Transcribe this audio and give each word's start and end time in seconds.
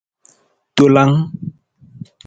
Tolang. 0.75 1.15